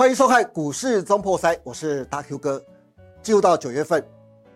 [0.00, 2.64] 欢迎收看股市中破塞，我是大 Q 哥。
[3.20, 4.02] 进入到九月份，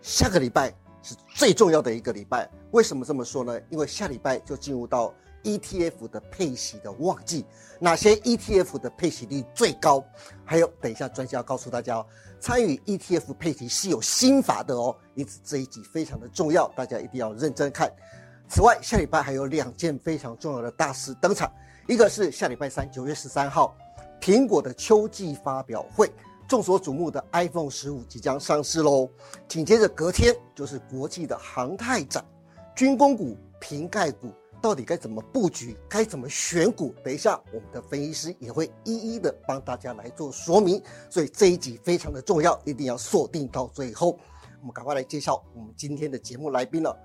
[0.01, 0.73] 下个礼拜
[1.03, 2.49] 是最重要的一个礼拜。
[2.71, 3.61] 为什么这么说呢？
[3.69, 7.45] 因为下礼拜就进入到 ETF 的配息的旺季。
[7.79, 10.03] 哪些 ETF 的配息率最高？
[10.43, 12.05] 还有，等一下专家告诉大家哦，
[12.39, 14.97] 参与 ETF 配息是有心法的哦。
[15.13, 17.87] 因此这一集非常的重要，大家一定要认真看。
[18.49, 21.53] 此外，下礼拜还有两件非常重要的大事登场，
[21.87, 23.77] 一个是下礼拜三，九月十三号。
[24.25, 26.11] 苹果的秋季发表会，
[26.47, 29.07] 众所瞩目的 iPhone 十五即将上市喽。
[29.47, 32.25] 紧接着隔天就是国际的航太展，
[32.75, 36.91] 军工股、瓶盖股到底该怎么布局，该怎么选股？
[37.03, 40.81] 等一下我们的分析师也会一一的帮大家来做说明。
[41.07, 44.17] 所以这一集非常的重要，一定要锁定到最后。
[44.59, 46.97] 我们赶快来介绍我们今天的节目来宾了。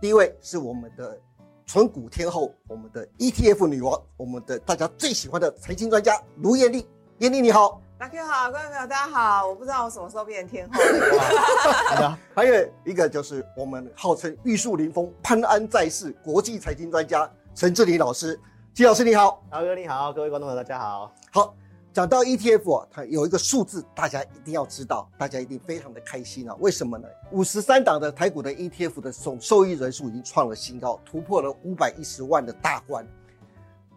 [0.00, 1.20] 第一位是我们的。
[1.68, 6.88] 纯股天后，我们的 ETF 女王，我们的大家最喜欢的财经专家卢艳丽，
[7.18, 12.18] 艳丽你好，大家好，观众朋友大家好，我不知道我什么时候变成天后了。
[12.34, 18.40] 还有一个就是我们号称玉树临风、潘安在世国际财经专家陈志林老师，
[18.72, 21.54] 季老师你好，大哥你好，各位观众朋友大家好，好。
[21.98, 26.54] 讲到 ETF 啊，它有一个数字，大家一定要知道，大家一定非常的开心啊！
[26.60, 27.08] 为什么呢？
[27.32, 33.04] 五十三档的台股的 ETF 的总受益人数已经创了新高，突破了五百一十万的大关。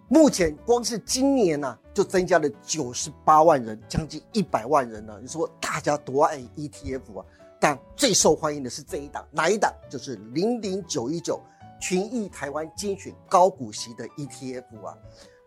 [0.08, 5.20] 目前光是今年呢，就增加了九十八万人，将近一百万人了。
[5.22, 7.26] 你说大家多爱 ETF 啊？
[7.60, 9.72] 但最受欢迎的是这一档，哪一档？
[9.88, 11.40] 就是零零九一九
[11.80, 14.98] 群益台湾精选高股息的 ETF 啊！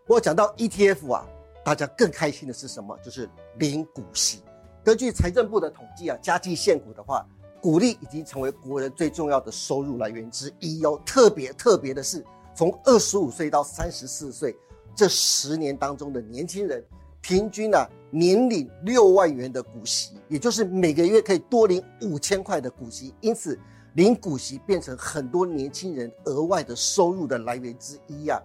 [0.07, 1.27] 我讲到 ETF 啊。
[1.65, 2.95] 大家更开心的是什么？
[3.03, 3.27] 就是
[3.57, 4.43] 零股息。
[4.83, 7.27] 根据财政部的统计啊，加计现股的话，
[7.59, 11.01] 股利已经成为国人最重要的收入来源之一哦。
[11.03, 14.55] 特别特别的是，从二十五岁到三十四岁
[14.95, 16.85] 这十年当中的年轻人，
[17.19, 23.11] 平均啊年领六万元的股息，也就是每个月可以多领五千块的股息。
[23.21, 23.59] 因此，
[23.95, 28.39] 领股息变成很多年轻人额外的收入的来源之一呀。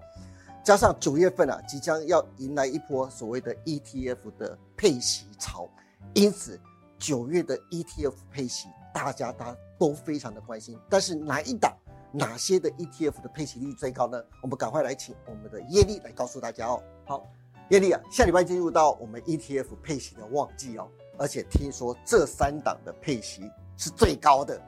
[0.63, 5.69] 加上九月份啊，即将要迎来一波所谓的 ETF 的配息潮，
[6.15, 6.61] 因此
[6.99, 10.79] 九月的 ETF 配息，大家大家都非常的关心。
[10.89, 11.75] 但是哪一档、
[12.13, 14.23] 哪些的 ETF 的配息率最高呢？
[14.43, 16.83] 我们赶快来请我们的叶丽来告诉大家哦。
[17.07, 17.27] 好，
[17.71, 20.87] 叶丽啊，下礼拜进入到我们 ETF 配息的旺季哦，
[21.19, 24.61] 而且听说这三档的配息是最高的，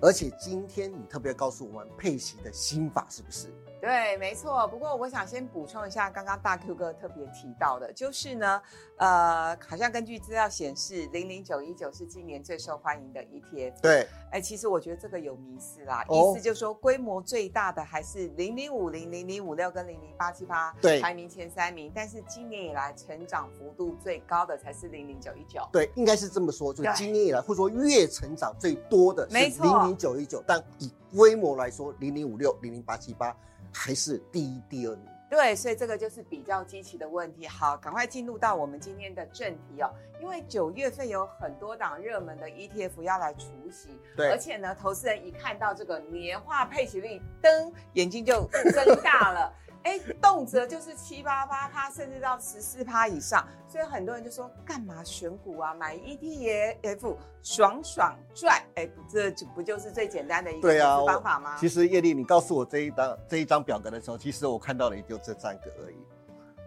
[0.00, 3.48] 而且今天你特别告诉我们配息的心法是不是？
[3.80, 4.68] 对，没错。
[4.68, 8.60] 不过我想先补充一下，刚刚大 Q 哥特别提到的，就是呢，
[8.96, 13.80] 呃，好像根据资料显示，零零九一九是今年最受欢迎的 ETF。
[13.80, 21.90] 对，哎，其实我觉得这个有迷思啦，意思就是说规模最大的还是零零五零、零零五六跟零零八七八，对，排名前三名。
[21.94, 25.66] 但是今年以来成长幅度最高的才是零零九一九。
[25.72, 33.34] 对，应该是这么说，就今年以来或者说月成长最多的是零零九一九，但以规模来说，零零五六、零零八七八。
[33.72, 35.06] 还是第一、第二名。
[35.30, 37.46] 对，所以这个就是比较积极的问题。
[37.46, 39.88] 好，赶快进入到我们今天的正题哦。
[40.20, 49.52] 因为九月份有很多档热门的 ETF 要来除息，对，而且呢，投资人一看到这个年化配息率，噔，眼睛就睁大了。
[49.82, 55.72] 哎，动辄就是七八八趴，甚至到十四趴以上，所以很多人就说，干嘛选股啊？
[55.72, 61.56] 买 ETF 爽爽赚，哎，这就不就是最简单的一个方法吗？
[61.58, 65.96] 其实叶丽，你告诉我这一张这一张表格的时候，其实我看到的也就这三个而已。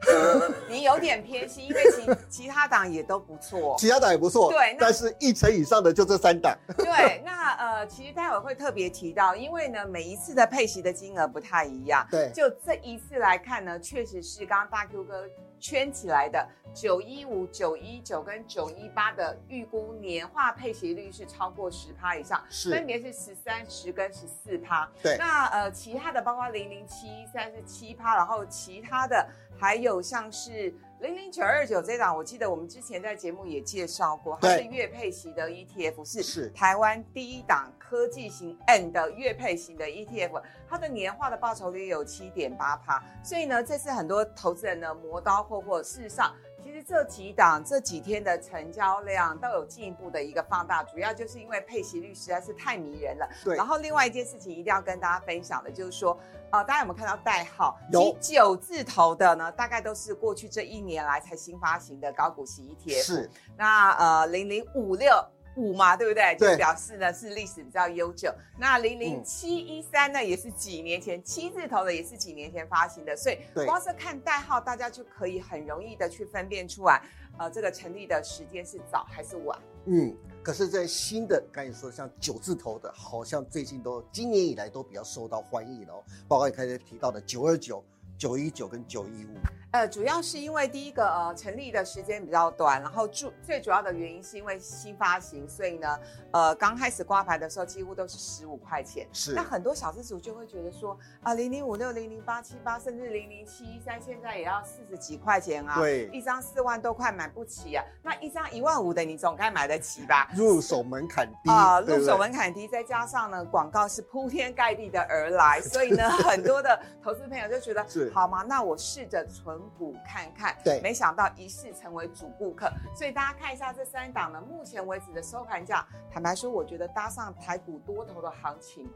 [0.70, 6.58] 你有点偏心，因为其其他党也都不错，其他党也不错，对，但是一成以上的就这三党。
[6.78, 15.26] 对，那呃，其实待会会特别提到，因为呢，每一次的配息的金额不太一样，对，就这一次来看呢，确实是刚刚大 Q 哥
[15.64, 24.92] 圈起来的九一五、九一九跟九一八的预估年化配息率是超过十趴以上，是分别是十三、十跟十四趴。
[25.02, 29.26] 对，那呃，其他的包括零零七三是七趴，然后其他的。
[29.56, 30.74] 还有像是
[31.04, 46.34] 零零九二九这档，我记得我们之前在节目也介绍过，它是月配型的 ETF，是是台湾第一档科技型 N 的月配型的 ETF，它的年化的报酬率有七点八趴，所以呢，这次很多投资人呢磨刀霍霍，事实上。
[46.74, 53.30] 其实这几档这几天的成交量都有进一步的一个放大，主要就是因为配息率实在是太迷人了。
[53.44, 53.56] 对。
[53.56, 56.18] 然后另外一件事情一定要跟大家分享的，就是说，
[56.50, 57.78] 啊，大家有没有看到代号？
[57.92, 63.04] 有九字头的呢，大概都是过去这一年来才新发行的高股息 ETF。
[63.04, 63.30] 是。
[63.56, 65.14] 那呃，零零五六。
[65.56, 66.36] 五嘛，对不对？
[66.38, 68.34] 就表示呢是历史比较悠久。
[68.58, 73.16] 那零零七一三呢，也是几年前七字头的，也是几年前发行的。
[73.16, 77.02] 所以光是看代号，大家就可以很容易的去分辨出来。
[77.40, 79.60] 呃这个成立的时间是早还是晚。
[79.86, 86.04] 嗯，可是，在新的刚才说像九字头的，好像最近都今年以来都比较受到欢迎哦。
[86.28, 87.84] 包括你刚才提到的九二九、
[88.20, 89.34] 九一九跟九一五。
[89.74, 96.00] 呃，主要是因为第一个呃成立的时间比较短，然后主最主要的原因是因为新发行，所以呢，
[96.30, 99.08] 呃刚开始挂牌的时候几乎都是十五块钱。
[99.12, 110.30] 是那很多小资主就会觉得说啊，零零五六、零零八七八，甚至零零七一三，现在也要四十几块钱啊，对一张四万多块买不起啊，那一张一万五的你总该买得起吧？
[110.36, 118.44] 入手门槛低啊，入手门槛低，再加上呢，广告是铺天盖地的而来，所以呢， 很多的投资朋友就觉得是，好吗？
[118.48, 120.56] 那我试着存股看看。
[120.64, 128.90] 对没想到一试成为主顾客，所以大家看一下这三档呢，目前为止的收盘价，坦白说，我觉得搭上台股多头的行情，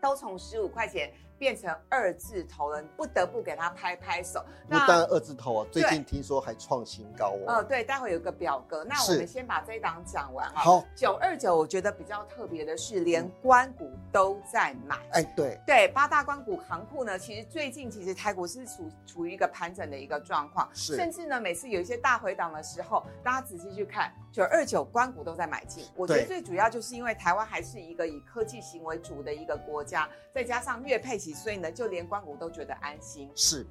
[0.00, 4.44] 都从十五块钱变成二字头了，你不得不给他拍拍手。
[4.68, 7.62] 不但二字头啊，最近听说还创新高呃，哦。
[7.62, 10.56] 对，待会有个表格，那我们先把这一档讲完啊。
[10.56, 14.98] 好，九二九，我觉得比较特别的是，连关股都在买。
[15.12, 25.84] 哎，对，对，八大关股行库呢，其实最近其实台股是处处于一个盘整的一个状况，是甚至呢，每次有一些大回档的时候，大家仔细去看，九二九关股都在买进。
[25.96, 33.30] 我觉得最主要就是因为台湾还是一个以科技型为主的一个国家，再加上月配息，所以呢，就连关谷都觉得安心。
[33.34, 33.66] 是。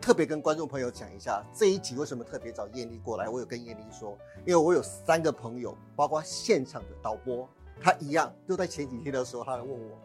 [0.00, 3.28] 特别跟观众朋友讲一下，这一集为什么特别找艳丽过来？
[3.28, 4.16] 我有跟艳丽说，
[4.46, 7.48] 因为我有三个朋友，包括现场的导播，
[7.80, 9.98] 他一样都在前几天的时候，他来问我，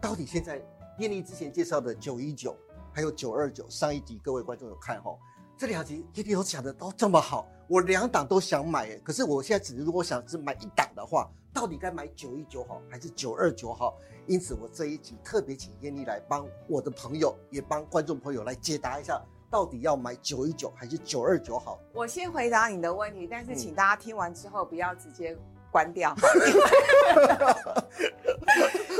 [0.00, 0.58] 到底现在
[0.96, 2.56] 艳丽之前介绍的九一九
[2.90, 5.14] 还有九二九，上一集各位观众有看哈？
[5.58, 13.98] 这两集艳丽都讲的都这么好，我两档都想买，可是我现在只如果想只买一档的话，到底该买九一九好还是九二九好？
[14.28, 19.18] 因此，我这一集特别请艳丽来帮我的朋友，也帮观众朋友来解答一下，
[19.50, 21.80] 到底要买九一九还是九二九好？
[21.94, 25.34] 我先回答你的问题，但是嗯请大家听完之后不要直接
[25.72, 26.14] 关掉，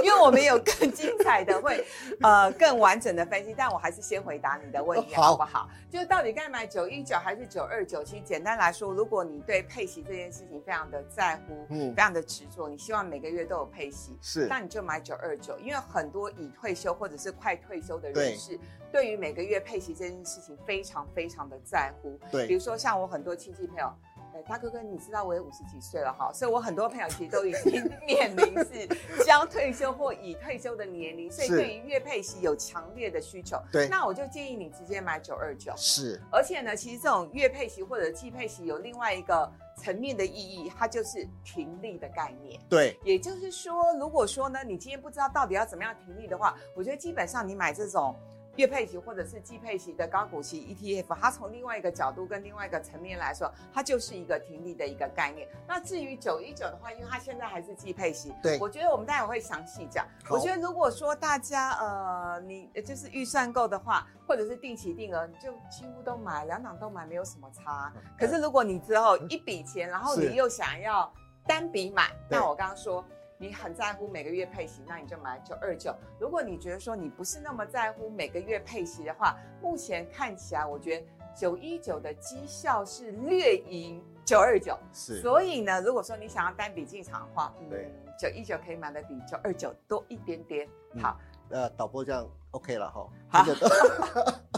[0.09, 1.85] 因为我们有更精彩的会，
[2.23, 3.55] 呃，更完整的分析。
[3.57, 5.69] 但我还是先回答你的问题，好好不好？
[5.91, 8.03] 就到底该买九一九还是九二九？
[8.03, 18.59] 其实简单来说，如果你对配息这件事情非常的在乎，嗯非常的执着，你希望每个月都有配息，是那你就买九二九，因为很多已退休或者是快退休的人士，
[18.91, 22.19] 对于每个月配息这件事情非常非常的在乎。
[22.31, 23.93] 对比如说像我很多亲戚朋友，
[24.39, 28.87] 哎，大哥哥，你知道我也五十几岁了哈，所以我很多朋友其实都已经 面临是
[29.25, 33.61] 将退休或已退休的年龄，所以对于月配息有强烈的需求。
[33.73, 35.73] 对那我就建议你直接买九二九。
[35.77, 42.61] 是而且呢，其实这种月配息或者季配息有另外一个层面的意义，它就是停利的概念。
[42.69, 48.15] 对，也就是说，如果说呢，你今天不知道到底要怎么样停利的话，我觉得基本上你买这种
[48.59, 55.49] 月配息或者是季配息的高股息 ETF，它从另外一个角度跟另外一个层面来说，它就是一个停利的一个概念。
[55.67, 60.05] 那至于九一九的话，因为它现在还是季配息，对我觉得我们待会会详细讲。
[60.29, 67.93] 我觉得如果说大家呃你呃就是预算够的话，或者是定期定额，你就几乎都买，两档都买，没有什么差。
[68.19, 71.13] 可是如果你之后一笔钱，然后你又想要
[71.47, 73.05] 单笔买，那我刚刚说。
[73.41, 75.95] 你很在乎每个月配息，那你就买九二九。
[76.19, 84.77] 如果你觉得说你不是那么在乎每个月配息的话，目前看起来，我觉得九一九的绩效是略赢九二九。
[84.93, 90.69] 是所以呢，如果说你想要单笔进场的话，对嗯，九一九可以买的比九二九多一点点。
[90.95, 93.45] 嗯好，呃，导播这样 OK 了哈，好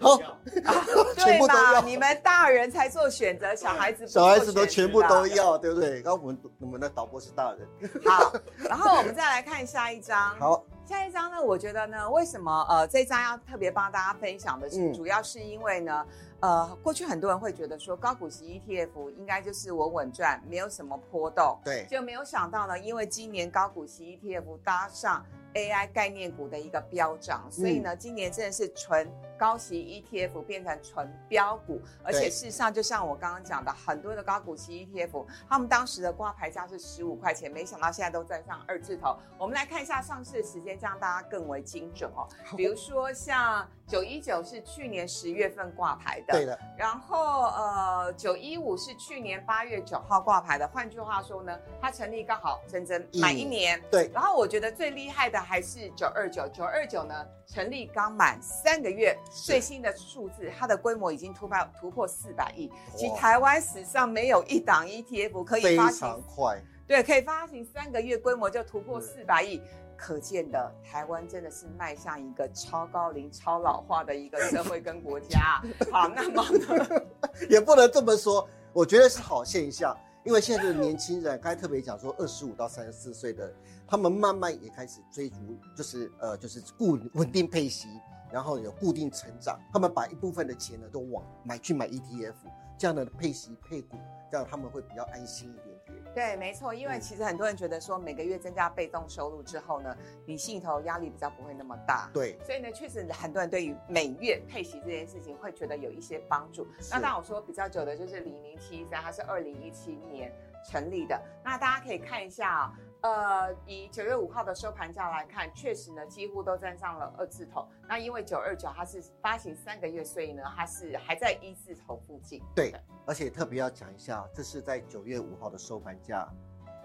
[0.00, 0.16] 好，
[1.16, 1.46] 全对嘛？
[1.46, 6.02] 部都要你们大人才做选择，小孩子小孩子都全部都要，对不对？
[6.02, 8.32] 刚刚我们我们的导播是大人，好，
[8.68, 10.36] 然后我们再来看下一张。
[10.38, 16.04] 好，下一张呢，我觉得呢，为什么呃这张要特别帮大家分享的是，嗯主要是因为呢，
[16.40, 29.06] 呃，过去很多人会觉得说高股息 ETF 应该就是稳稳赚，没有什么波动，对，就没有想到呢，因为今年高股息 ETF 搭上 AI 概念股的一个飙涨，所以呢，今年真的是纯
[29.36, 39.16] 高息 ETF 变成纯标股，而且事实上，就像我刚刚讲的，很多的高股息 ETF，他们当时的挂牌价是十五块钱，没想到现在都站上二字头。
[39.38, 42.26] 我们来看一下上市的时间，这样大家更为精准哦。
[42.56, 50.68] 比如说像九一九是去年十月份挂牌的，对的，然后呃，九一五是去年八月九号挂牌的。
[50.68, 53.82] 换句话说呢，它成立刚好整整满一年。
[53.90, 62.70] 对，然后我觉得最厉害的还是九二九，九二九呢成立刚满三个月，最新的数字，它的规模已经突破突破四百亿。
[62.94, 69.60] 其实台湾史上没有一档 ETF 可以非发行常快，对，可以发行三个月，规模就突破是四百亿。
[70.00, 75.62] 可见的，台湾真的是迈向一个超高龄、超老化的一个社会跟国家。
[75.92, 77.02] 好，那么呢，
[77.50, 83.52] 也不能这么说，我觉得是好现象，因为现在的年轻人，刚才特别讲说，二十五到三十四岁的，
[83.86, 85.36] 他们慢慢也开始追逐，
[85.76, 87.86] 就是呃，就是固稳定配息，
[88.32, 92.34] 然后有固定成长，他们把一部分的钱呢都往买去买 ETF，
[92.78, 93.98] 这样的配息配股，
[94.30, 95.69] 这样他们会比较安心一点。
[96.14, 102.10] 对，没错，因为嗯其实很多人觉得说每个月增加被动收入之后呢，你心里头压力比较不会那么大。
[102.12, 106.66] 对，所以呢，确实很多人对于每月配息这件事情会觉得有一些帮助。
[106.90, 110.32] 那当然我说比较久的就是零零七三，它是二零一七年
[110.68, 111.20] 成立的。
[111.44, 112.72] 那大家可以看一下啊、
[113.02, 117.66] 呃，以九月五号的收盘价来看，确实呢几乎都站上了二字头。
[117.88, 122.42] 那因为九二九它是发行三个月，所以呢它是还在一字头附近。
[122.54, 122.74] 对，
[123.06, 126.28] 而且特别要讲一下，这是在九月五号的收盘价，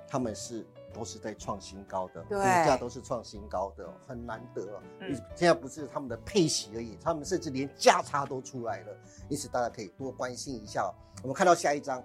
[0.08, 4.82] 他们是都是在创新高的，对股价都是创新高的，很难得哦。
[5.02, 10.96] 嗯嗯，现在不是他们的配息而已，他们甚至连价差都出来了，因此大家可以多关心一下哦。
[11.24, 12.02] 我们看到下一张，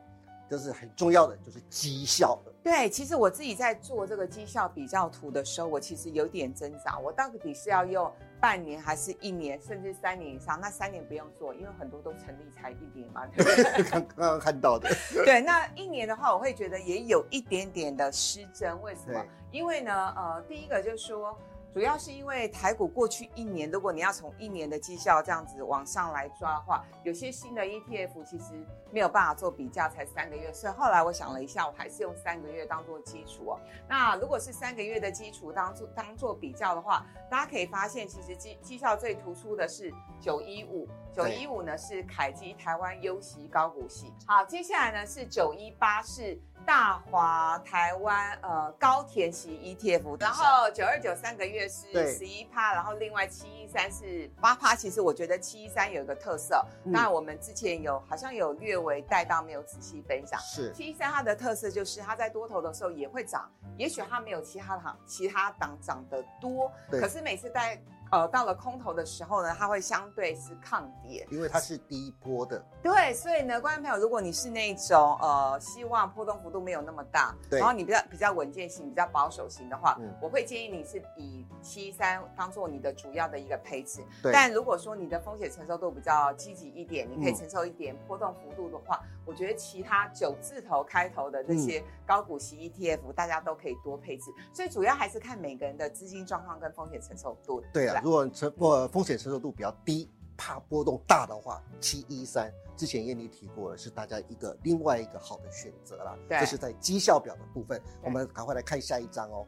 [0.51, 2.53] 这是很重要的，就是绩效了。
[2.61, 10.61] 对，其实我自己在做这个绩效比较图的时候，我其实有点挣扎，我到底是要用半年还是一年，甚至三年以上？
[10.61, 13.85] 那三年不用做，因为很多都成立才一年嘛，对不对？
[13.85, 14.91] 刚 刚刚看到的，
[15.25, 18.83] 对，那一年的话，我会觉得也有一点点的失真。
[18.83, 19.25] 为什么？
[19.53, 21.39] 因为呢，呃，第一个就是说，
[21.73, 30.53] 主要是因为台股过去一年，如果你要从一年的绩效这样子往上来抓的话，有些新的 ETF 其实没有办法做比较，才三个月。
[30.53, 33.61] 所以后来我想了一下，我还是用三个月当做基础哦。
[33.89, 44.13] 那如果是三个月的基础当做当做比较的话，大家可以发现，其实绩绩效最突出的是九一五，九一五呢是凯基台湾优息高股息。
[44.27, 46.37] 好，接下来呢是九一八是
[46.67, 54.75] 大华台湾呃高田型 ETF，然后九二九三个月是十一趴，然后另外七一三是八趴。
[54.75, 56.93] 其实我觉得七一三有一个特色，嗯。
[56.93, 60.39] 当然我们之前有好像有略微带到，没有仔细分享。
[60.41, 60.73] 是。
[60.73, 71.27] 七一三它的特色就是它在多头的时候也会涨，也许它没有其他行其他档涨得多，可是每次在呃到了空头的时候呢，它会相对是抗跌。
[71.31, 84.03] 因为它是第一波的，对，所以呢，观众朋友，如果你是那种呃希望波动幅度没有那么大，对然后你比较比较稳健型、比较保守型的话，嗯我会建议你是以七三当做你的主要的一个配置。
[84.23, 94.25] 对但如果说你的风险承受度比较积极一点，你可以嗯承受一点波动幅度的话，我觉得其他九字头开头的这嗯些高股息 ETF，、大家都可以多配置。
[94.53, 97.63] 所以主要还是看每个人的资金状况跟风险承受度。
[97.73, 106.19] 对啊，如果承呃风险承受度比较低，怕波动大的话，七一三之前燕妮提过了，是大家一个另外一个好的选择啦。
[106.29, 109.47] 对这是在绩效表的部分，我们赶快来看下一张哦。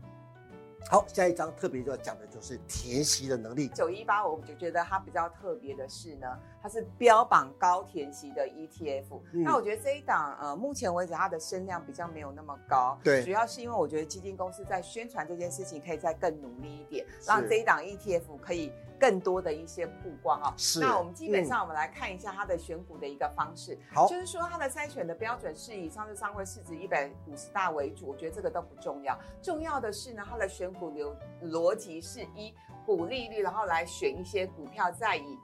[0.91, 3.69] 好，下一张特别就要讲的就是填息的能力。
[3.69, 6.27] 九一八，我就觉得它比较特别的是呢，
[6.63, 9.21] 它是标榜高填息的 ETF。
[9.33, 20.55] 嗯那我觉得这一档呃，目前为止它的声量比较没有那么高，对主要是因为我觉得基金公司在宣传这件事情可以再更努力一点，是让这一档 ETF 可以更多的一些曝光啊。
[20.57, 32.55] 是那我们基本上我们来看一下它的选股的一个方式，好就是说它的筛选的标准是以上市上柜市值一百五十大为主，我觉得这个都不重要，重要的是呢，它的选股流逻辑是以
[32.87, 35.39] 股利率，然后来选一些股票，再以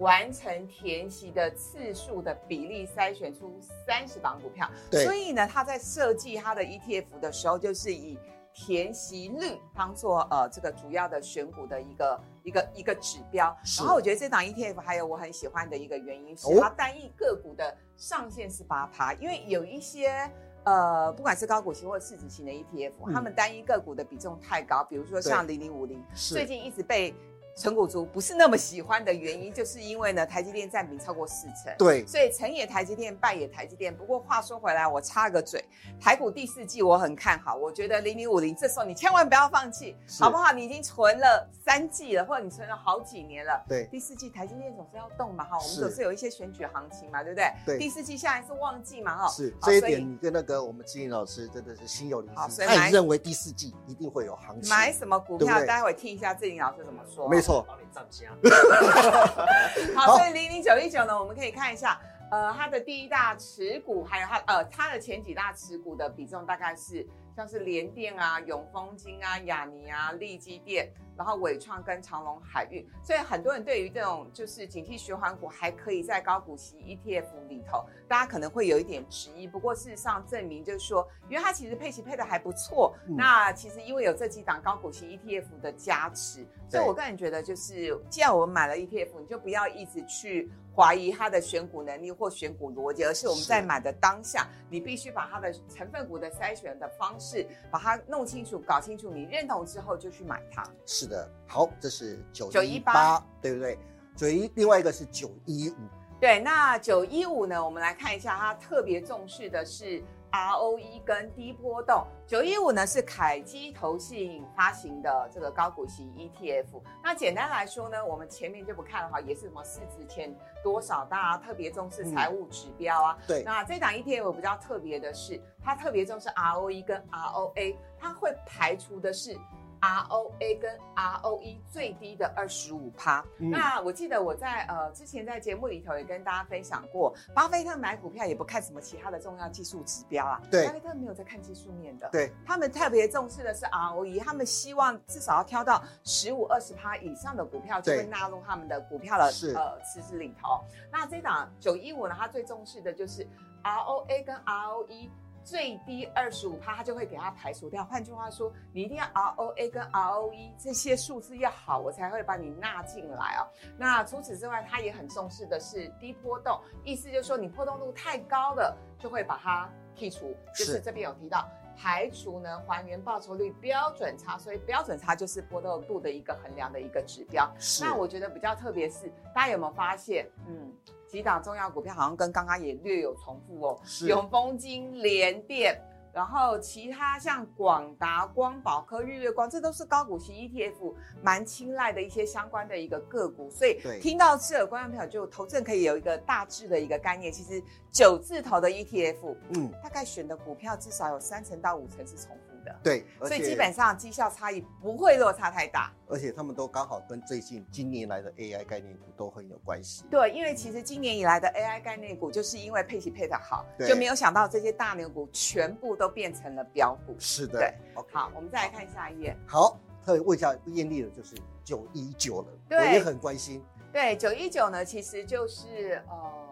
[0.00, 4.68] 完成填息的次数的比例筛选出三十档股票。
[4.90, 8.18] 对所以呢，他在设计他的 ETF 的时候，就是以
[8.52, 13.56] 填息率当做呃这个主要的选股的一个一个一个指标。
[13.78, 20.30] 然后我觉得这档 ETF 还有我很喜欢的一个原因是哦它单一个股的上限是八趴，因为有一些。
[20.62, 27.14] 呃，不管是高股息或者市值型的 ETF，、嗯他们单一个股的比重太高，比如说像零零五零，最近一直被
[27.56, 31.74] 纯股族不是那么喜欢的原因，就是因为呢，台积电占比超过四成。
[31.76, 33.94] 对，所以成也台积电，败也台积电。
[33.94, 35.62] 不过话说回来，我插个嘴，
[36.00, 40.52] 台股第四季我很看好，我觉得零零五零这时候你千万不要放弃，好不好？
[40.52, 43.62] 你已经存了三季了，或者你存了好几年了。
[43.68, 47.52] 对第四季台积电总是要动嘛，哈，我们是总是有一些选举行情嘛，对不对？
[47.66, 49.28] 对第四季下来是旺季嘛，哈。
[49.28, 54.70] 是这一点，你跟那个我们志颖老师真的是心有灵犀，好所以买他也认为第四季一定会有行情。
[54.70, 55.64] 买什么股票？
[55.66, 57.28] 待会听一下志玲老师怎么说。
[57.40, 58.28] 没错，帮你站香。
[59.96, 61.98] 好，好所以零零九一九呢，我们可以看一下，
[62.30, 79.46] 呃，它的第一大持股，还有它呃它的前几大持股的比重大概是像是联电啊、永丰金啊、亚尼啊、利基电，然后伟创跟长隆海运，所以很多人对于这种就是景气循环股还可以在高股息 ETF 里头，大家可能会有一点质疑。
[79.46, 100.64] 不过事实上证明就是说，因为它其实配息配的还不错，嗯那其实因为有这几档高股息 ETF 的加持，所以我个人觉得就是，既然我们买了 ETF，你就不要一直去怀疑它的选股能力或选股逻辑，而是我们在买的当下，你必须把它的成分股的筛选的方式把它弄清楚、搞清楚，你认同之后就去买它。
[100.86, 103.78] 是的，好，这是九一八，对不对？
[104.16, 105.74] 九一，另外一个是九一五，
[106.20, 112.06] 对，那九一五呢，我们来看一下，它特别重视的是 ROE 跟低波动。
[112.26, 116.82] 九一五呢是凯基投信发行的这个高股息 ETF。
[117.02, 123.18] 那简单来说呢，我们前面就不看了哈，也是什么市值前多少大，特别重视财务指标啊。
[123.26, 129.34] 对，那这档 ETF 比较特别的是，它特别重视 ROE 跟 ROA，它会排除的是
[129.80, 133.24] ROA 跟 ROE 最低的二十五趴。
[133.38, 150.60] 嗯那我记得我在呃之前在节目里头也跟大家分享过，巴菲特买股票也不看什么其他的重要技术指标啊，对巴菲特没有在看技术面的，对，他们特别重视的是 ROE，他们希望至少要挑到十五二十趴以上的股票就会对纳入他们的股票的呃池子里头。
[150.92, 153.26] 那这档九一五呢，它最重视的就是
[153.64, 155.10] ROA 跟 ROE。
[155.42, 157.84] 最低二十五趴，它就会给它排除掉。
[157.84, 163.48] 换句话说，你一定要 ROA 跟 ROE 这些数字要好，我才会把你纳进来哦。
[163.76, 170.36] 那除此之外，它也很重视的是低波动，意思就是说你波动度太高了，就会把它剔除。
[170.54, 177.50] 就是是这边有提到排除呢还原报酬率标准差，所以标准差就是波动度的一个衡量的一个指标。
[177.58, 180.70] 是那我觉得比较特别是，大家有没有发现，嗯，
[181.10, 185.80] 几档重要股票好像跟刚刚也略有重复哦，是永丰金、联电。
[186.12, 197.32] 然后其他像广达、光宝科、日月光，这都是高股息 ETF 蛮青睐的一些相关的一个个股，所以对听到这，观众朋友就投资人可以有一个大致的一个概念。
[197.32, 197.62] 其实
[197.92, 205.92] 九字头的 ETF，嗯，大概选的股票至少有三成到五成是重复的，对，所以基本上绩效差异不会落差太大。
[206.08, 210.04] 而且他们都刚好跟最近今年来的 AI 概念股都很有关系。
[210.10, 217.14] 对，因为其实今年以来的 AI 概念股，就是因为配息配得好，就没有想到这些大牛股全部都变成了标股。
[217.18, 219.36] 是的，对 OK，好，我们再来看下一页。
[219.46, 223.62] 好，特别问一下艳丽的就是九一九了，对我也很关心。
[223.92, 226.49] 对，九一九呢，其实就是呃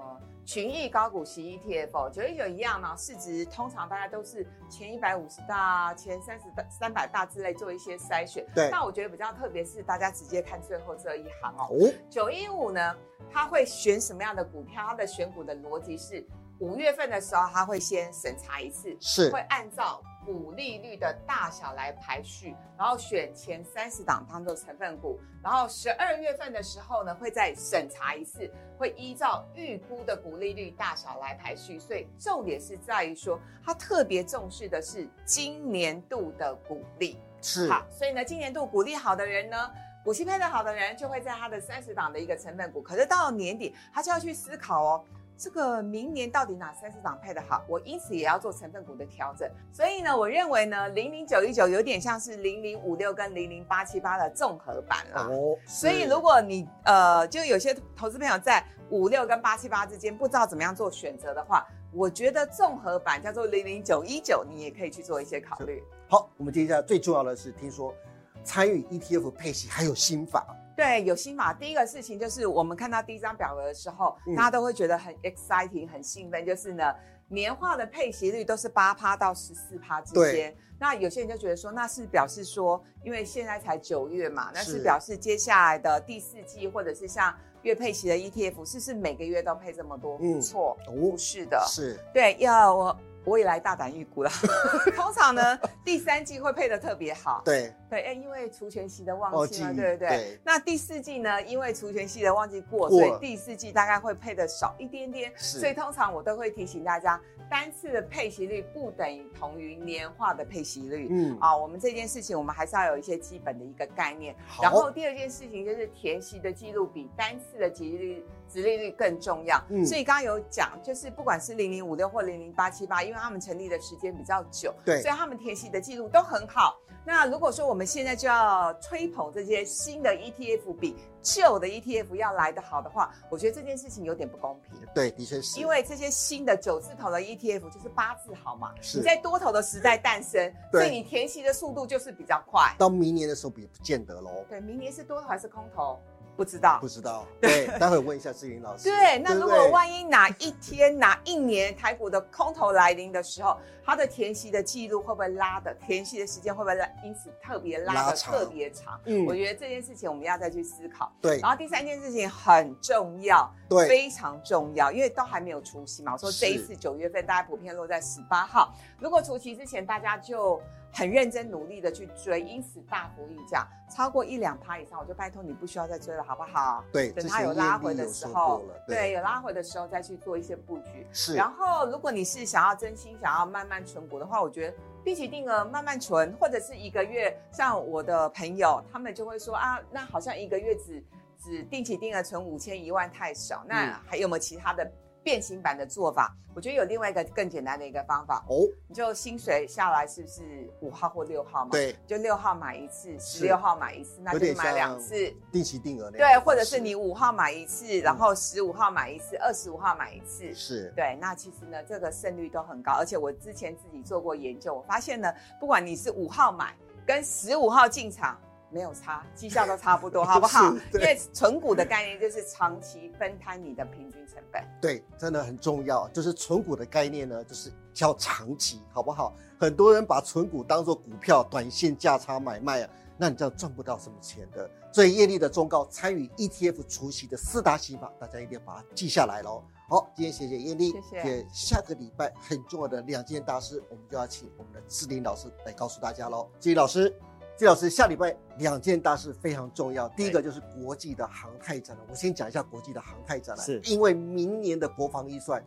[0.49, 8.47] 群益高股息 ETF，九一九一样呢，市值通常大家都是前一百五十大、前三十大、三百大之类做一些筛选。
[8.55, 12.97] 对那我觉得比较特别是大家直接看最后这一行哦，哦，九一五呢，
[13.31, 14.83] 它会选什么样的股票？
[14.89, 16.27] 它的选股的逻辑是，
[16.61, 31.79] 五月份的时候，它会先审查一次，是会按照股利率的大小来排序，然后选前三十档当做成分股，然后十二月份的时候呢，会再审查一次，会依照预估的股利率大小来排序。
[31.79, 37.19] 所以重点是在于说，它特别重视的是今年度的股利。
[37.41, 39.57] 是，好，所以呢，今年度股利好的人呢，
[40.05, 42.83] 股息配的好的人，就会在他的三十档的一个成分股。
[42.83, 45.05] 可是到了年底，他就要去思考哦，
[45.39, 47.65] 这个明年到底哪三十档配的好？
[47.69, 49.49] 我因此也要做成分股的调整。
[49.73, 55.29] 所以呢，我认为呢，零零九一九有点像是零零五六跟零零八七八的综合版啦。
[55.31, 65.81] 哦，所以如果你呃，就有些投资朋友在五六跟八七八之间不知道怎么样做选择的话，我觉得综合版叫做零零九一九，你也可以去做一些考虑。
[66.09, 67.95] 好，我们接下来最重要的是，听说
[68.43, 70.47] 参与 ETF 配息还有新法，
[70.79, 71.53] 对，有新法。
[71.53, 76.95] 第一个事情就是我们看到第一张表格的时候，嗯大家都会觉得很 exciting、很兴奋，就是呢，
[77.27, 80.57] 年化的配息率都是八趴到十四趴之间。
[80.79, 90.17] 那有些人就觉得说，那是表示说，因为现在才九月嘛，那是是表示接下来的第四季或者是像月配息的 ETF，是不是每个月都配这么多？
[90.21, 91.61] 嗯错，哦不是的。
[91.67, 92.97] 是对，要我
[93.29, 94.31] 我也来大胆预估了。
[94.97, 97.43] 通常呢，第三季会配的特别好。
[97.45, 100.09] 对，对，哎，因为除权息的旺季嘛，对不对？
[100.09, 105.33] 对那第四季呢，因为除权息的旺季过，过所以第四季大概会配的少一点点。
[105.37, 111.09] 是所以通常我都会提醒大家，单次的配息率不等于同于年化的配息率。
[111.11, 114.35] 嗯，啊，我们这件事情我们还是要有一些基本的一个概念。
[114.63, 119.63] 然后第二件事情就是填息的记录比单次的息率、殖利率更重要。
[119.69, 126.79] 嗯所以刚刚有讲，就是不管是零零五六或零零八七八，因为他们成立的时间比较久，对所以他们填息的记录都很好。
[127.05, 134.79] 那如果说我们现在就要吹捧这些新的 ETF 比旧的 ETF 要来得好的话，我觉得这件事情有点不公平。
[134.95, 142.75] 对，的确是，因为这些新的九字头的 ETF 就是八字好嘛，是你在多头的时代诞生，所以你填息的速度就是比较快。
[142.79, 144.45] 到明年的时候也不见得喽。
[144.47, 145.99] 对，明年是多头还是空头？
[146.39, 146.89] 不知道不。
[146.89, 147.27] 知道。
[147.43, 148.85] 对，待会问一下志云老师。
[148.85, 155.75] 对，那如果万一哪一天、哪一年台股的空头来临的时候，它的填息的记录会不会拉的？
[155.75, 156.87] 填息的时间会不会拉？
[157.05, 159.01] 因此特别拉的特别长？
[159.07, 161.13] 嗯我觉得这件事情我们要再去思考。
[161.21, 166.13] 对然后第三件事情很重要，对非常重要，因为都还没有除息嘛。
[166.13, 170.63] 我说这一次九月份大家普遍落在十八号，如果除息之前大家就
[170.99, 176.85] 很认真努力的去追，因此大幅溢价超过一两趴以上，我就拜托你不需要再追了，好不好？
[176.93, 181.07] 对，等它有拉回的时候对，有拉回的时候再去做一些布局。
[181.13, 191.05] 是，然后，如果你是想要真心想要慢慢存股的话，我觉得定期定额慢慢存，或者是一个月，像我的朋友，他们就会说啊，那好像一个月只
[191.41, 194.91] 只定期定额存五千一万太少，嗯那还有没有其他的
[195.23, 196.35] 变形版的做法？
[196.55, 205.33] 我觉得有另外一个更简单的一个方法，哦，你就薪水下来是不是五号或六号嘛？，对，就六号买一次，是十六号买一次，那就买两次。
[205.53, 210.53] 定期定额的对，或者是你五号买一次，然后十五号买一次，二十五号买一次。
[210.53, 216.75] 是对，那其实呢，这个胜率都很高，而且我之前自己做过研究，我发现呢，不管你是五号买
[217.07, 218.37] 跟十五号进场，
[218.71, 220.73] 没有差，绩效都差不多， 好不好？
[220.95, 224.63] 因为存股的概念就是长期分摊你的平均成本。
[224.81, 226.09] 对，真的很重要。
[226.09, 229.35] 就是存股的概念呢，就是叫长期，好不好？
[229.59, 234.69] 很多人把存股当做股票短线价差买卖啊，那你这样赚不到什么钱的。
[234.93, 239.63] 所以业力的忠告，参与 ETF 除息的四大心法，大家一定要把它记下来喽。
[239.89, 246.49] 好，今天谢谢叶丽，谢谢下个礼拜很重要的两件大事，我们就要请我们的志玲老师来告诉大家喽。
[246.61, 247.15] 志玲老师，
[247.59, 250.09] 季老师，下礼拜两件大事非常重要。
[250.11, 255.61] 第一个就是国际的航太展了，我先讲一下国际的航太展了，是因为明年的国防预算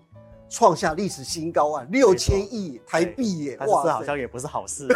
[0.49, 3.57] 创下历史新高啊，六千亿台币耶！
[3.67, 4.87] 哇这好像也不是好事。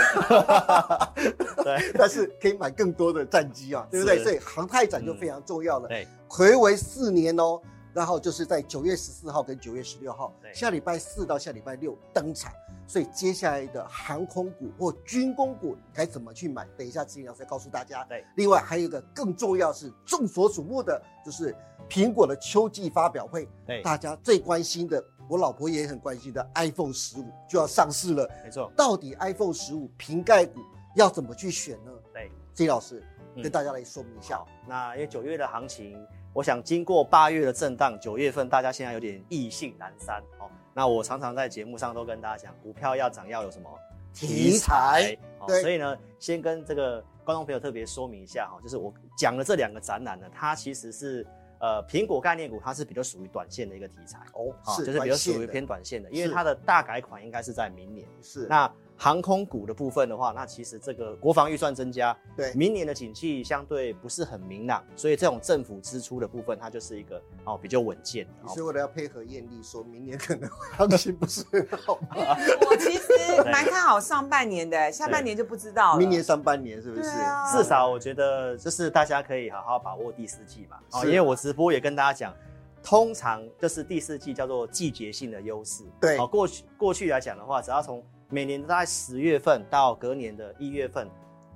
[1.65, 4.23] 对但是可以买更多的战机啊，对不对？
[4.23, 5.89] 所以航太展就非常重要了。
[5.89, 7.59] 对，暌违四年哦，
[7.95, 12.51] 然后就是在九月十四号跟九月十六号，下礼拜四到下礼拜六登场。
[12.85, 16.67] 所以接下来的航空股或军工股该怎么去买？
[16.77, 18.03] 等一下志颖老师再告诉大家。
[18.03, 21.55] 对，另外还有一个更重要是众所瞩目的，就是
[21.89, 28.29] 苹果的秋季发表会，对，大家最关心的，我老婆也很关心的 iPhone 十五就要上市了。
[28.43, 30.59] 没错，到底 iPhone 十五瓶盖股
[30.95, 31.91] 要怎么去选呢？
[32.13, 32.29] 对。
[32.53, 33.03] 金老师
[33.35, 34.37] 嗯跟大家来说明一下。
[34.37, 35.97] 好，那因为九月的行情，
[36.35, 40.51] 我想经过八月的震荡，九月份大家现在有点意兴阑珊哦。
[40.73, 43.69] 那我常常在节目上都跟大家讲，股票要涨要有什么
[44.13, 51.25] 题材哦所以呢，先跟这个观众朋友特别说明一下哈，就是我讲的这两个展览呢，它其实是
[51.61, 54.19] 呃苹果概念股，它是比较属于短线的一个题材。
[54.33, 58.05] 哦，好，是就是比较属于偏短线的，因为它的大改款应该是在明年。
[58.21, 68.31] 是那航空股的部分的话，那其实这个国防预算增加，对明年的景气相对不是很明朗，所以这种政府支出的部分，它就是一个哦比较稳健的。
[68.43, 72.15] 你是为了要配合艳丽，说明年可能行情不是很好吗？
[72.69, 73.09] 我其实
[73.51, 75.99] 蛮看好上半年的， 下半年就不知道了。
[75.99, 77.09] 明年上半年是不是？
[77.09, 82.33] 啊至少我觉得就是大家可以好好把握第四季嘛，哦，因为我直播也跟大家讲，
[82.81, 85.83] 通常就是第四季叫做季节性的优势。
[85.99, 91.07] 对哦，过去过去来讲的话，只要从每年大概十月份到隔年的一月份，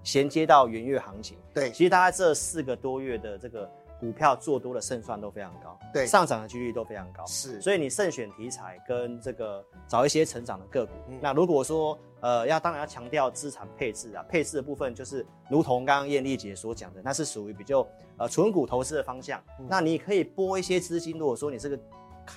[0.04, 7.26] 衔接到元月行情，对其实大概这四个多月的这个股票做多的胜算都非常高，对上涨的几率都非常高。
[7.26, 10.94] 是，所以你慎选题材跟这个找一些成长的个股。
[11.10, 17.86] 嗯那如果说呃要当然要强调资产配置啊，配置的部分就是如同刚刚艳丽姐所讲的，那是属于比较
[18.18, 19.42] 呃纯股投资的方向。
[19.60, 21.78] 嗯那你可以拨一些资金，如果说你是个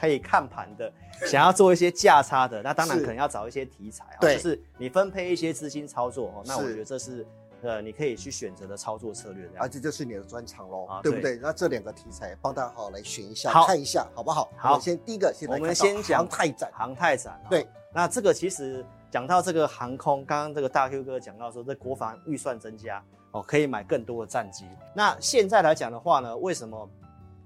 [0.00, 0.92] 可以看盘的，
[1.26, 6.42] 想要做一些价差的，那当然可能要找一些题材啊，对就是你分配一些资金操作哦。
[6.46, 7.26] 那我是觉得这是
[7.62, 9.68] 呃你可以去选择的操作策略而。
[9.68, 11.36] 这就是你的专长喽啊，对不对？
[11.36, 14.50] 那这两个题材帮大家好好来选一下，好看一下好不好？
[14.56, 17.46] 好先第一个我们先讲航太展，航太展、哦。
[17.50, 24.66] 对，那这个其实讲到这个航空，刚刚这个大 Q 哥讲到说，这国防预算增加哦，可以买更多的战机。
[24.94, 26.88] 那现在来讲的话呢，为什么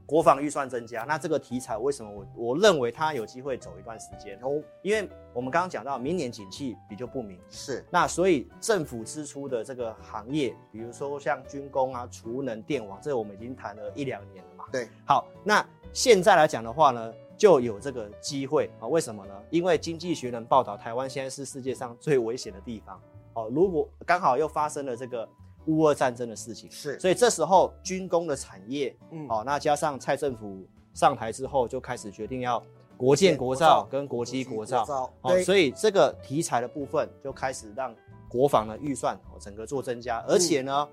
[0.06, 1.02] 国防预算增加？
[1.02, 4.38] 那这个题材为什么我我认为它有机会走一段时间？
[4.40, 14.64] 哦，因为我们刚刚讲到明年景气比较不明，是那所以政府支出的这个行业，比如说像军工啊、储能、电网，这个我们已经谈了一两年了嘛。
[14.70, 18.86] 对，好，那现在来讲的话呢，就有这个机会啊？
[18.86, 19.34] 为什么呢？
[19.50, 23.00] 因为经济学人报道，台湾现在是世界上最危险的地方
[23.34, 23.50] 哦。
[23.52, 25.28] 如果刚好又发生了这个
[25.66, 32.62] 乌俄战争的事情，是，所以这时候军工的产业嗯，哦，那加上蔡政府上台之后，就开始决定要
[32.96, 33.88] 国建国国造造。
[33.90, 34.84] 跟国机国造。
[34.84, 37.94] 造，哦，所以这个题材的部分就开始让
[38.28, 40.88] 国防的预算哦整个做增加，而且呢，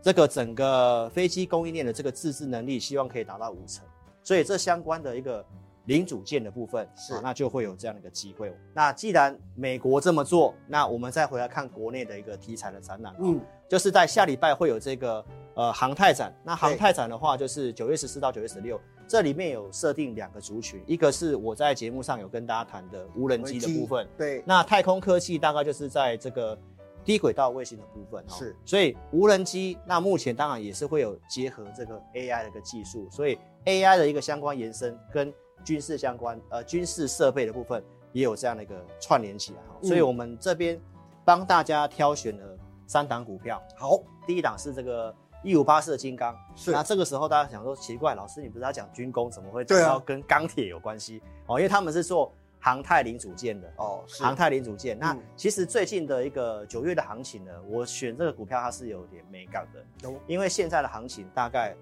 [0.00, 3.84] 这个整个飞机供应链的这个自制能力，希望可以达到五成，
[4.22, 5.44] 所以这相关的一个
[5.86, 7.14] 零组件的部分，是。
[7.14, 8.54] 啊那就会有这样的一个机会。
[8.74, 16.34] 那既然美国这么做，那我们再回来看国内的一个题材的展览，嗯，嗯，就是在下礼拜会有这个呃航太展。
[16.44, 26.58] 那航太展的话，就是九月十四到九月十六，这里面有设定两个族群，一个是我在节目上有跟大家谈的无人机的部分，对，那太空科技大概就是在这个
[27.04, 28.32] 低轨道卫星的部分，哦。
[28.36, 35.32] 是，所以无人机那目前当然也是会有结合这个 AI 的一个技术，所以 AI 的一个相关延伸跟
[35.64, 39.88] 军事相关呃军事设备的部分也有这样的一个串联起来哈，嗯。
[39.88, 40.80] 所以我们这边
[41.24, 46.72] 帮大家挑选了三档股票，好，第一档是这个一五八四的金刚，是。
[46.72, 50.02] 那这个时候大家想说奇怪，老师你不是要讲军工，怎么会对啊。
[50.04, 51.22] 跟钢铁有关系？
[51.46, 53.72] 哦，因为他们是做航太零组件的。
[53.76, 54.22] 哦，是。
[54.22, 55.22] 航太零组件，那嗯。
[55.36, 61.74] 其实最近的一个九月的行情呢，我选这个股票它是有点美感的，因为现在的行情大概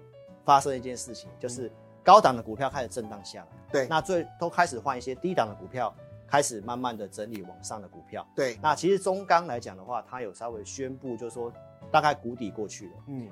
[0.45, 1.71] 发生一件事情，就是
[2.03, 3.87] 高档的股票开始震荡下来，对。
[3.87, 5.93] 那最都开始换一些低档的股票，
[6.27, 8.27] 开始慢慢的整理往上的股票。
[8.35, 11.51] 对，那其实中钢来讲的话，它有稍微宣布，就是说
[11.91, 12.93] 大概谷底过去了。
[13.07, 13.29] 嗯，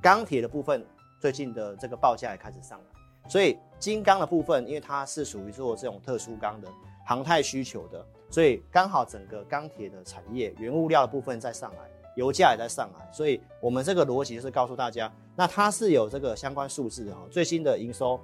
[0.00, 0.84] 钢铁的部分
[1.20, 6.68] 最近的这个报价也开始上来，所以金钢的部分，因为它是属于做这种特殊钢的
[7.04, 18.20] 航太需求的，所以刚好整个钢铁的产业原物料的部分在上来，油价也在上来，所以我们这个逻辑就是告诉大家，那它是有这个相关数字的哈，最新的营收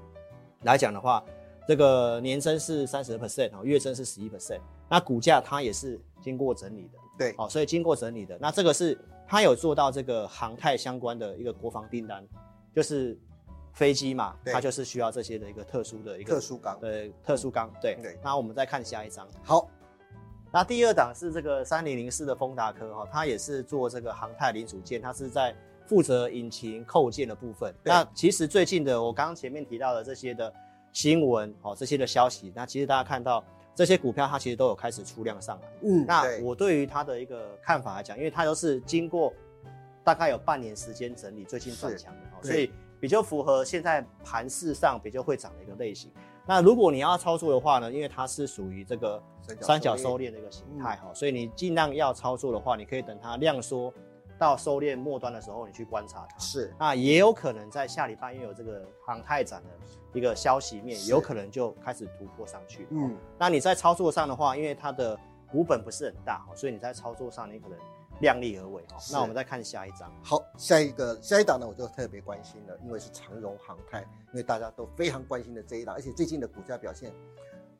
[0.62, 1.22] 来讲的话，
[1.68, 4.59] 这个年增是三十 percent 哦，月增是十一 percent，
[4.90, 12.26] 那股价它也是经过整理的，对，哦，所以经过整理的，那这个是它有做到这个航太相关的一个国防订单，
[12.74, 13.16] 就是
[13.72, 14.52] 飞机嘛，对。
[14.52, 17.96] 它就是需要这些的一个特殊的一个特殊钢，呃特殊钢，对。
[18.02, 18.18] 对。
[18.24, 19.68] 那我们再看下一张，好，
[20.54, 25.52] 那第二档是这个三零零四的丰达科哈，它也是做这个航太零组件，它是在
[25.84, 27.74] 负责引擎扣件的部分。
[27.82, 30.52] 那其实最近的我刚刚前面提到的这些的
[30.92, 35.68] 新闻哦，这些的消息，那其实大家看到这些股票它其实都有开始出量上来。
[35.82, 39.34] 嗯，那我对于它的一个看法来讲，因为它都是经过
[40.04, 46.12] 大概有半年时间整理，最近转强的哦，所以比较符合现在盘市上比较会涨的一个类型。
[46.46, 49.20] 那如果你要操作的话呢，因为它是属于这个
[49.61, 53.92] 三角收敛的一个形态哈，所以你尽量要操作的话，你可以等它量缩
[54.38, 56.38] 到收敛末端的时候，你去观察它。
[56.38, 59.70] 是那也有可能在下礼拜因为有这个航太展的
[60.12, 62.87] 一个消息面，有可能就开始突破上去。
[62.90, 65.18] 嗯，嗯，那你在操作上的话，因为它的
[65.50, 67.78] 股本不是很大，所以你在操作上你可能
[68.20, 68.98] 量力而为哈。
[68.98, 77.12] 是那我们再看下一张，好，下一个下一档呢，我就特别关心了，因为是长荣航太，因为大家都非常关心的这一档，而且最近的股价表现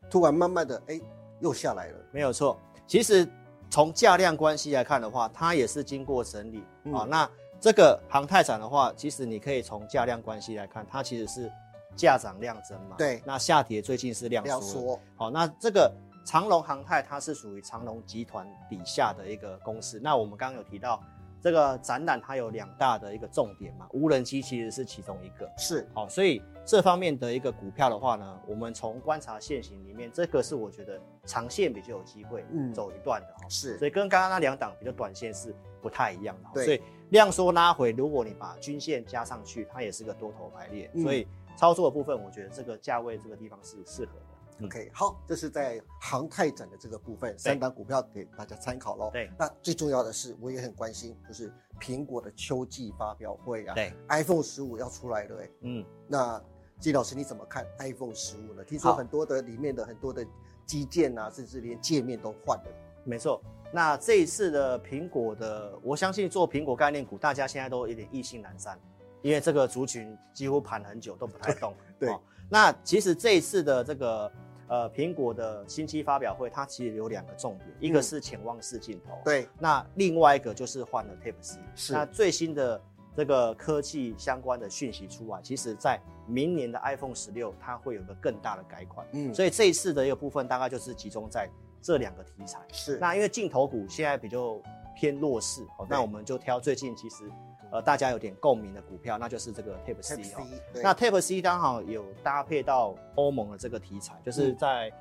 [0.09, 1.01] 突然慢慢的哎
[1.45, 2.59] 又下来了，没有错。
[2.87, 3.29] 其实
[3.69, 6.59] 从价量关系来看的话，它也是经过整理
[6.91, 7.31] 啊、嗯那
[7.61, 11.53] 这个航太展的话，其实你可以从价量关系来看，它其实是
[11.95, 12.97] 价涨量增嘛。
[12.97, 14.43] 对那下跌最近是量。
[14.63, 15.93] 缩，好，那这个
[16.25, 20.01] 长隆航太它是属于长隆集团底下的一个公司。
[20.03, 21.03] 那我们刚刚有提到
[21.45, 25.47] 这个展览，它有两大的一个重点嘛，无人机其实是其中一个。
[25.59, 33.47] 是好，所以这方面的一个股票的话呢，我们从观察现行里面，这个是我觉得长线比较有机会嗯走一段的哈。
[33.51, 36.53] 是所以跟刚刚那两档比较短线是不太一样的哈。
[36.55, 36.81] 对所以
[37.11, 40.91] 量缩拉回，如果你把均线加上去，它也是个多头排列。
[40.95, 44.34] 嗯所以操作的部分，我觉得这个价位这个地方是适合的。
[44.59, 49.11] 嗯 OK，好，这是在航太展的这个部分，三档股票给大家参考喽。
[49.13, 55.85] 对那最重要的是，我也很关心，就是苹果的秋季发表会啊，对，，iPhone 十五要出来了哎，嗯。
[56.07, 56.41] 那
[56.79, 58.63] 季老师你怎么看 iPhone 十五呢？
[58.65, 60.25] 听说很多的里面的很多的
[60.67, 62.65] 基建啊，甚至连界面都换了。
[63.05, 68.79] 没错，那这一次的苹果的，我相信做苹果概念股，大家现在都有点意兴阑珊，
[69.21, 71.75] 因为这个族群几乎盘很久都不太动。
[71.99, 74.31] 对哦那其实这一次的这个
[74.69, 81.61] 呃苹果的新机发表会，它其实有两个重点，一个是潜望式镜头，对，那另外一个就是换了 Type C。
[81.75, 82.81] 是那最新的
[83.17, 89.07] 这个科技相关的讯息出来，其实在明年的 iPhone 十六，它会有个更大的改款。
[89.13, 91.49] 嗯，所以这一次的一个部分大概就是集中在
[91.81, 92.59] 这两个题材。
[92.73, 94.61] 是那因为镜头股现在比较
[94.97, 97.31] 偏弱势，哦，那我们就挑最近其实
[97.75, 100.47] 呃大家有点共鸣的股票，那就是这个 Type C 哦。
[100.81, 104.93] 那 Tape C 刚好有搭配到欧盟的这个题材，就是嗯在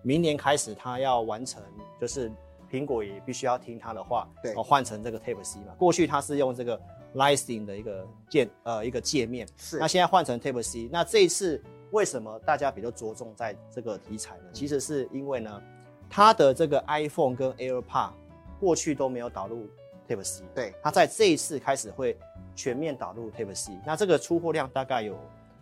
[0.00, 1.62] 明年开始，它要完成，
[2.00, 2.32] 就是
[2.70, 5.74] 苹果也必须要听它的话，对哦，换成这个 Tape C 嘛。
[5.78, 6.80] 过去它是用这个
[7.14, 14.44] Lightning 的一个界呃一个界面，是那现在换成 Tape C，那这一次为什么大家比较着重在这个题材呢？
[14.54, 15.62] 其实是因为呢，
[16.08, 18.12] 它的这个 iPhone 跟 AirPod
[18.58, 19.68] 过去都没有导入
[20.08, 22.18] Type C，对，它在这一次开始会
[22.54, 25.18] 全面导入 Type C，那这个出货量大概有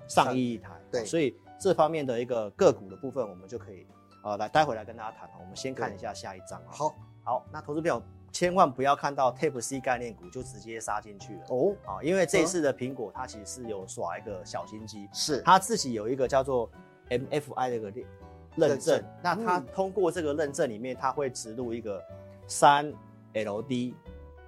[0.08, 3.86] 上亿台，对所以这方面的一个个股的部分，我们就可以
[4.24, 5.28] 呃来待会来跟大家谈。
[5.40, 6.70] 我们先看一下下一张啊。
[6.70, 16.70] 好好，那投资朋友千万不要看到 Type C 概念股就直接杀进去了哦，啊，因为这一次的苹果它其实是有耍一个小心机，是它自己有一个叫做
[17.10, 18.06] MFI 的一个认
[18.56, 22.02] 认证那它嗯通过这个认证里面，它会植入一个
[22.46, 22.92] 三
[23.34, 23.94] LD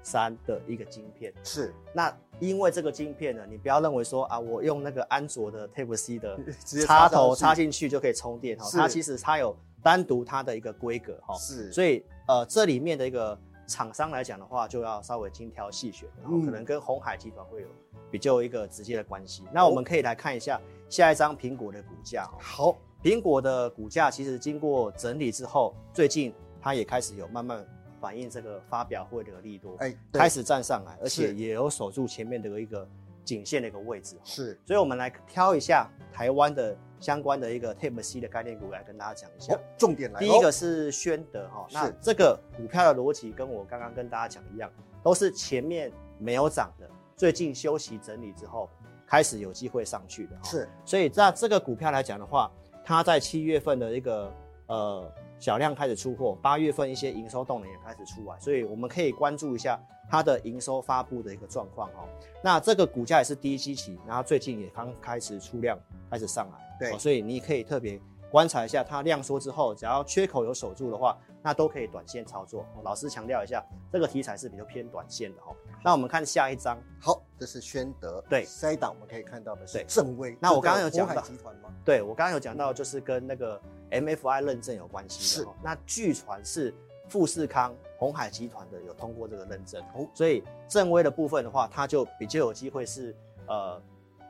[0.02, 1.32] 三的一个晶片。
[1.42, 6.38] 是，那因为这个晶片呢，你不要认为说啊，我用那个安卓的 Type C 的
[6.86, 16.44] 插头插进去就可以充电哈，它其实它有单独它的一个规格哈，是，所以呃这里面的一个厂商来讲的话，就要稍微精挑细选，然后嗯。
[16.44, 17.68] 可能跟红海集团会有
[18.10, 19.44] 比较一个直接的关系。
[19.52, 20.60] 那我们可以来看一下
[20.90, 27.64] 下一张苹果的股价哦，好，苹果的股价其实经过整理之后，最近它也开始有慢慢
[28.02, 32.86] 反映这个发表会的利多，哎，对开始站上来，而且也有守住前面的一个
[33.24, 34.16] 颈线的一个位置。
[34.24, 44.68] 是，所以我们来挑一下台湾的相关的一个 Type C 的概念股来跟大家讲一下哦。，重点来，第一个是宣德哈，是那这个股票的逻辑跟我刚刚跟大家讲一样，
[45.00, 48.68] 都是前面没有涨的，最近休息整理之后
[49.06, 52.50] 开始有机会上去的。，是所以在这个股票来讲的话，
[52.84, 54.32] 它在七月份的一个
[54.66, 55.12] 呃
[55.42, 59.76] 小量开始出货，八月份一些营收动能也开始出来，所以我们可以关注一下
[60.09, 62.07] 它的营收发布的一个状况哦。
[62.44, 65.76] 那这个股价也是低基期，然后最近也刚开始出量，
[66.09, 68.00] 开始上来，对哦所以你可以特别
[68.31, 72.61] 观察一下它量缩之后，只要缺口有守住的话，那都可以短线操作。
[72.76, 75.57] 哦老师强调一下，这个题材是比较偏短线的哦。
[75.83, 81.68] 那我们看下一张，好，这是宣德，对下一档我们可以看到的是对正威，那我刚刚有讲到集团吗？
[81.85, 83.61] 对我刚刚有讲到，就是跟那个
[83.92, 85.48] MFI 认证有关系的、是。
[85.62, 86.74] 那据传是
[87.09, 90.09] 富士康、红海集团的有通过这个认证，哦。
[90.14, 93.14] 所以正威的部分的话，它就比较有机会是
[93.46, 93.81] 呃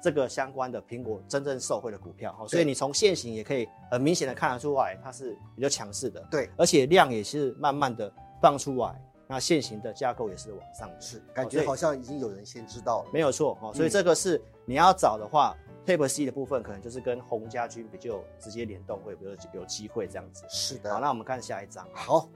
[0.02, 2.36] 这个相关的苹果真正受惠的股票。
[2.40, 13.90] 哦，所以你从现行也可以很明显的看得出来，它是比较强势的，对，而且量也是慢慢的放出来，那现行的架构也是往上的，是，感觉好像已经有人先知道了，没有错哦，所以嗯。
[13.90, 20.44] 这个是你要找的话、t y p e C 的部分可能就是跟红家军比较直接联动，会比较有机会这样子。
[20.48, 21.86] 是的，好，那我们看下一张。
[21.92, 22.28] 好，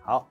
[0.00, 0.28] 好，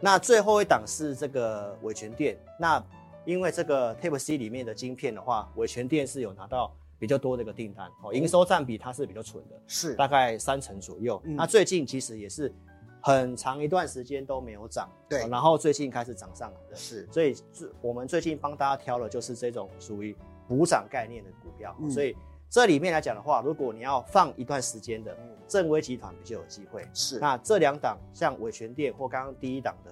[0.00, 2.38] 那最后一档是这个伟全电。
[2.60, 2.84] 那
[3.24, 11.20] 因为这个 Type C 里面的晶片的话，伟全电是有拿到比较多的一个订单哦，营收占比它是比较纯的，是大概三成左右。
[11.24, 12.54] 嗯那最近其实也是
[13.00, 16.76] 很长一段时间都没有涨，对哦然后最近开始涨上来的。
[16.76, 20.14] 是所以最我们最近帮大家挑的就是这种属于
[20.46, 22.16] 补涨概念的股票，嗯所以
[22.50, 26.88] 这里面来讲的话，如果你要放一段时间的，嗯正威集团比较有机会。
[26.94, 29.90] 是，那这两档像伟全电或刚刚第一档的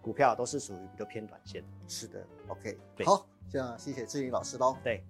[0.00, 1.68] 股票，都是属于比较偏短线的。
[1.88, 4.76] 是的，OK，好，这样谢谢志玲老师喽。
[4.84, 5.04] 对，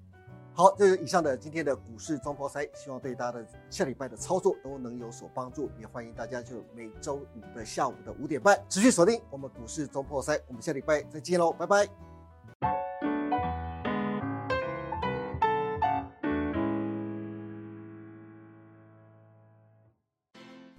[0.54, 12.13] 好，这是以上的今天的股市中破塞，希望对大家的下礼拜的操作都能有所帮助，也欢迎大家就每周五的下午的五点半持续锁定我们股市中破塞，我们下礼拜再见喽，拜拜。